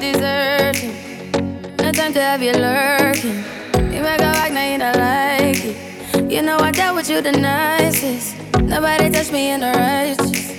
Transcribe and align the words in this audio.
I 0.00 0.12
deserve 0.12 1.76
No 1.78 1.92
time 1.92 2.14
to 2.14 2.22
have 2.22 2.42
you 2.42 2.52
lurking. 2.52 3.44
You 3.92 4.00
make 4.00 4.18
a 4.18 4.32
back, 4.32 4.50
now 4.50 4.64
you 4.64 4.78
don't 4.78 4.96
like 4.96 5.62
it. 5.62 6.32
You 6.32 6.40
know 6.40 6.56
I 6.56 6.70
dealt 6.70 6.96
with 6.96 7.10
you 7.10 7.20
the 7.20 7.32
nicest. 7.32 8.34
Nobody 8.62 9.10
touched 9.10 9.30
me 9.30 9.50
in 9.50 9.60
the 9.60 9.72
righteous. 9.76 10.50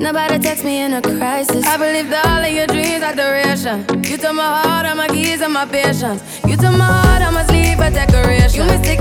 Nobody 0.00 0.40
text 0.40 0.64
me 0.64 0.80
in 0.80 0.94
a 0.94 1.02
crisis. 1.02 1.64
I 1.64 1.76
believed 1.76 2.12
all 2.12 2.42
of 2.42 2.50
your 2.50 2.66
dreams 2.66 3.04
are 3.04 3.14
duration. 3.14 3.86
You 4.02 4.16
took 4.16 4.34
my 4.34 4.62
heart, 4.62 4.86
all 4.86 4.96
my 4.96 5.06
keys, 5.06 5.40
and 5.40 5.52
my 5.52 5.66
patience. 5.66 6.40
You 6.44 6.56
took 6.56 6.74
my 6.76 6.90
heart, 6.90 7.22
I 7.22 7.30
must 7.30 7.52
leave 7.52 7.78
a 7.78 7.90
decoration. 7.90 8.58
You 8.58 8.64
mistaken 8.64 8.99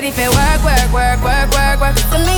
ready 0.00 0.12
for 0.12 0.30
work, 0.30 0.62
work, 0.62 0.92
work, 0.92 1.20
work, 1.24 1.50
work, 1.50 1.80
work. 1.80 1.96
Me, 2.24 2.37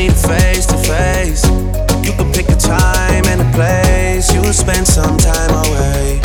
Need 0.00 0.12
a 0.12 0.28
face 0.28 0.64
to 0.64 0.78
face. 0.78 1.44
You 2.00 2.12
can 2.16 2.32
pick 2.32 2.48
a 2.48 2.56
time 2.56 3.24
and 3.28 3.40
a 3.44 3.48
place. 3.52 4.32
You'll 4.32 4.52
spend 4.52 4.86
some 4.86 5.18
time 5.18 5.52
away. 5.64 6.20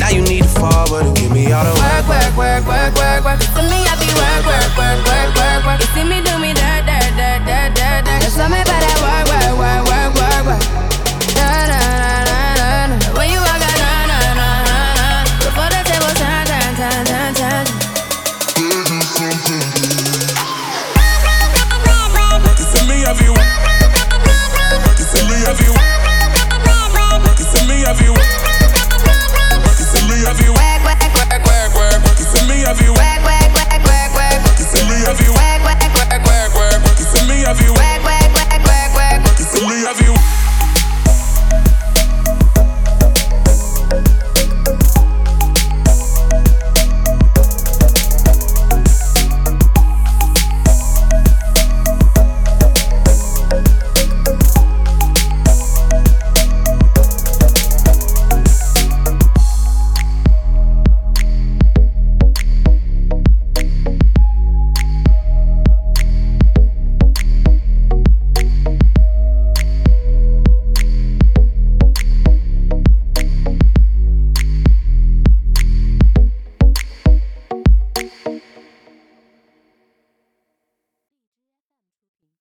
Now 0.00 0.08
you 0.08 0.22
need 0.22 0.44
to 0.44 0.52
forward 0.60 1.04
and 1.04 1.16
give 1.16 1.30
me 1.30 1.52
all 1.52 1.64
the 1.64 1.74
Work, 1.76 2.08
work, 2.08 2.32
work, 2.40 2.64
work, 2.64 2.92
work, 2.96 3.24
work. 3.24 3.40
To 3.56 3.62
me, 3.68 3.78
I 3.84 3.94
be 4.00 4.08
work, 4.16 4.42
work, 4.48 4.70
work, 4.80 4.98
work, 5.08 5.30
work, 5.36 5.60
work. 5.66 5.80
You 5.80 5.88
see 5.92 6.04
me 6.08 6.18
do 6.24 6.34
me 6.40 6.54
dirt, 6.56 6.88
dirt, 6.88 7.12
dirt, 7.18 7.40
dirt, 7.44 7.70
dirt, 7.76 8.00
dirt. 8.06 8.20
There's 8.22 8.32
something 8.32 8.62
about 8.62 8.81